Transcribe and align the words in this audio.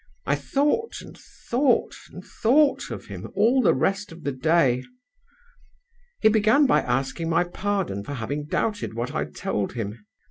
I 0.25 0.33
thought, 0.33 0.99
and 1.01 1.15
thought, 1.15 1.93
and 2.11 2.25
thought 2.25 2.89
of 2.89 3.05
him, 3.05 3.27
all 3.35 3.61
the 3.61 3.75
rest 3.75 4.11
of 4.11 4.23
the 4.23 4.31
day. 4.31 4.83
"He 6.23 6.29
began 6.29 6.65
by 6.65 6.81
asking 6.81 7.29
my 7.29 7.43
pardon 7.43 8.03
for 8.03 8.13
having 8.15 8.47
doubted 8.47 8.95
what 8.95 9.13
I 9.13 9.25
told 9.25 9.73
him. 9.73 10.03